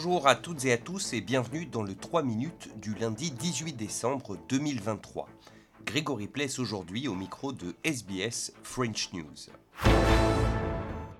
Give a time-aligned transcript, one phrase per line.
[0.00, 3.72] Bonjour à toutes et à tous et bienvenue dans le 3 minutes du lundi 18
[3.72, 5.28] décembre 2023.
[5.84, 9.50] Grégory Pless aujourd'hui au micro de SBS French News.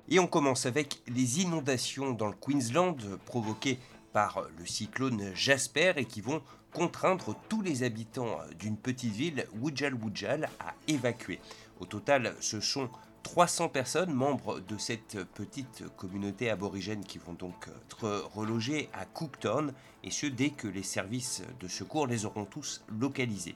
[0.09, 3.81] Et on commence avec les inondations dans le Queensland provoquées
[4.13, 6.41] par le cyclone Jasper et qui vont
[6.73, 11.41] contraindre tous les habitants d'une petite ville, Wujal Wujal, à évacuer.
[11.81, 12.89] Au total, ce sont
[13.33, 19.75] 300 personnes, membres de cette petite communauté aborigène, qui vont donc être relogées à Cooktown,
[20.03, 23.55] et ce dès que les services de secours les auront tous localisés.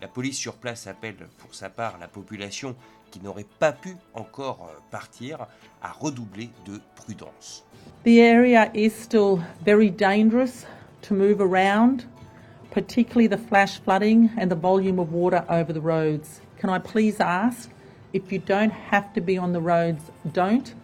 [0.00, 2.74] La police sur place appelle pour sa part la population
[3.10, 5.46] qui n'aurait pas pu encore partir
[5.82, 7.62] à redoubler de prudence.
[8.04, 10.64] The area is still very dangerous
[11.02, 12.06] to move around,
[12.72, 16.40] particularly the flash flooding and the volume of water over the roads.
[16.58, 17.68] Can I please ask
[18.12, 20.74] If you don't have to be on the roads, don't.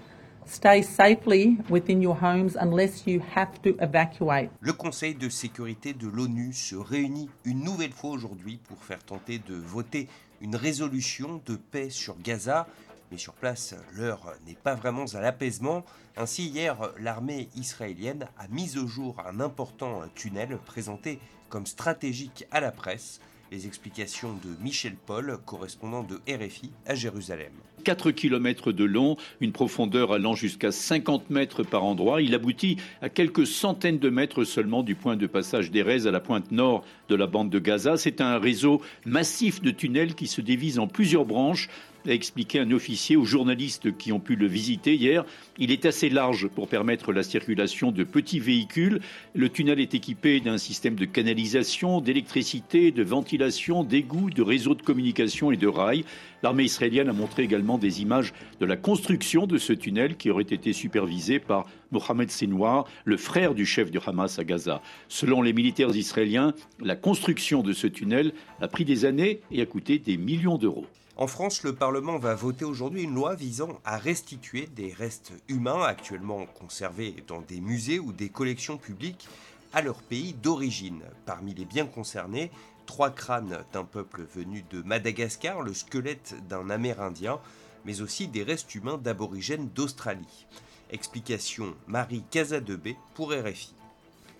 [0.46, 4.48] Stay safely within your homes unless you have to evacuate.
[4.60, 9.40] Le Conseil de sécurité de l'ONU se réunit une nouvelle fois aujourd'hui pour faire tenter
[9.40, 10.08] de voter
[10.40, 12.68] une résolution de paix sur Gaza.
[13.10, 15.84] Mais sur place, l'heure n'est pas vraiment à l'apaisement.
[16.16, 21.18] Ainsi, hier, l'armée israélienne a mis au jour un important tunnel présenté
[21.48, 23.20] comme stratégique à la presse.
[23.52, 27.52] Les explications de Michel Paul, correspondant de RFI à Jérusalem.
[27.86, 32.20] 4 km de long, une profondeur allant jusqu'à 50 mètres par endroit.
[32.20, 36.18] Il aboutit à quelques centaines de mètres seulement du point de passage d'Erez à la
[36.18, 37.96] pointe nord de la bande de Gaza.
[37.96, 41.68] C'est un réseau massif de tunnels qui se divise en plusieurs branches
[42.10, 45.24] a expliqué un officier aux journalistes qui ont pu le visiter hier.
[45.58, 49.00] Il est assez large pour permettre la circulation de petits véhicules.
[49.34, 54.82] Le tunnel est équipé d'un système de canalisation, d'électricité, de ventilation, d'égouts, de réseaux de
[54.82, 56.04] communication et de rails.
[56.46, 60.44] L'armée israélienne a montré également des images de la construction de ce tunnel qui aurait
[60.44, 64.80] été supervisé par Mohamed Sinwar, le frère du chef du Hamas à Gaza.
[65.08, 69.66] Selon les militaires israéliens, la construction de ce tunnel a pris des années et a
[69.66, 70.86] coûté des millions d'euros.
[71.16, 75.82] En France, le Parlement va voter aujourd'hui une loi visant à restituer des restes humains
[75.82, 79.26] actuellement conservés dans des musées ou des collections publiques
[79.76, 81.02] à leur pays d'origine.
[81.26, 82.50] Parmi les biens concernés,
[82.86, 87.38] trois crânes d'un peuple venu de Madagascar, le squelette d'un Amérindien,
[87.84, 90.46] mais aussi des restes humains d'aborigènes d'Australie.
[90.90, 93.74] Explication Marie Casadebé pour RFI.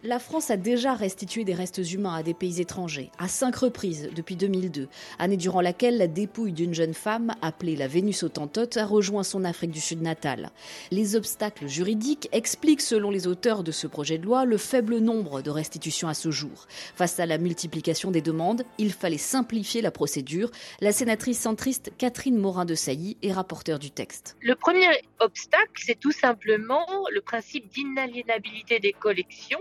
[0.03, 4.11] La France a déjà restitué des restes humains à des pays étrangers, à cinq reprises
[4.15, 8.85] depuis 2002, année durant laquelle la dépouille d'une jeune femme, appelée la Vénus autantote, a
[8.85, 10.51] rejoint son Afrique du Sud natale.
[10.91, 15.41] Les obstacles juridiques expliquent, selon les auteurs de ce projet de loi, le faible nombre
[15.41, 16.67] de restitutions à ce jour.
[16.95, 20.51] Face à la multiplication des demandes, il fallait simplifier la procédure.
[20.81, 24.37] La sénatrice centriste Catherine Morin de Sailly est rapporteure du texte.
[24.41, 24.89] Le premier
[25.21, 29.61] obstacle, c'est tout simplement le principe d'inaliénabilité des collections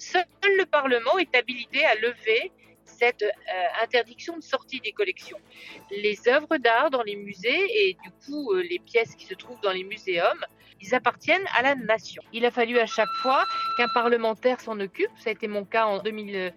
[0.00, 0.24] Seul
[0.56, 2.50] le Parlement est habilité à lever
[2.86, 5.36] cette euh, interdiction de sortie des collections.
[5.90, 9.60] Les œuvres d'art dans les musées et du coup euh, les pièces qui se trouvent
[9.60, 10.44] dans les muséums,
[10.80, 12.22] ils appartiennent à la nation.
[12.32, 13.44] Il a fallu à chaque fois
[13.76, 15.10] qu'un parlementaire s'en occupe.
[15.18, 16.54] Ça a été mon cas en 2000.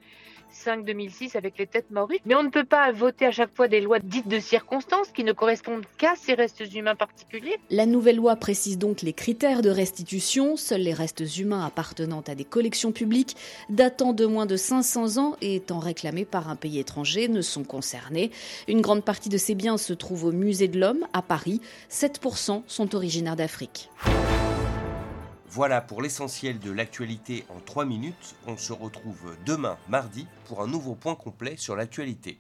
[0.54, 2.20] 2005-2006 avec les têtes maoris.
[2.26, 5.24] Mais on ne peut pas voter à chaque fois des lois dites de circonstances qui
[5.24, 7.58] ne correspondent qu'à ces restes humains particuliers.
[7.70, 10.56] La nouvelle loi précise donc les critères de restitution.
[10.58, 13.36] Seuls les restes humains appartenant à des collections publiques
[13.70, 17.64] datant de moins de 500 ans et étant réclamés par un pays étranger ne sont
[17.64, 18.32] concernés.
[18.68, 21.62] Une grande partie de ces biens se trouve au Musée de l'Homme à Paris.
[21.90, 23.90] 7% sont originaires d'Afrique.
[25.56, 28.34] Voilà pour l'essentiel de l'actualité en 3 minutes.
[28.48, 32.40] On se retrouve demain, mardi, pour un nouveau point complet sur l'actualité.